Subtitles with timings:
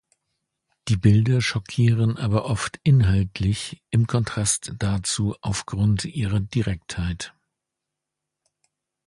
[0.87, 7.35] Die Bilder schockieren aber oft inhaltlich im Kontrast dazu aufgrund ihrer Direktheit.